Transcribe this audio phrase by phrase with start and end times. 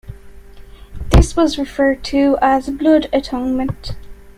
[1.11, 3.95] This was referred to as blood Atonement.